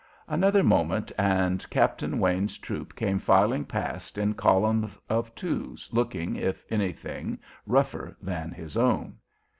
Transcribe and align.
Another 0.27 0.63
moment, 0.63 1.11
and 1.15 1.69
Captain 1.69 2.17
Wayne's 2.17 2.57
troop 2.57 2.95
came 2.95 3.19
filing 3.19 3.65
past 3.65 4.17
in 4.17 4.33
column 4.33 4.89
of 5.09 5.35
twos, 5.35 5.89
looking, 5.91 6.35
if 6.37 6.65
anything, 6.71 7.37
rougher 7.67 8.17
than 8.19 8.49
his 8.51 8.75
own. 8.75 9.17